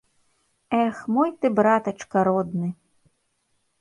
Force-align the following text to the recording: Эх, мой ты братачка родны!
Эх, 0.83 0.97
мой 1.15 1.29
ты 1.39 1.45
братачка 1.59 2.19
родны! 2.29 2.69